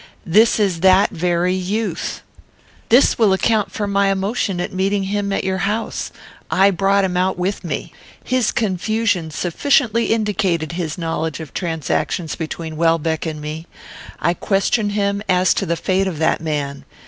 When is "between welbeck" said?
12.35-13.27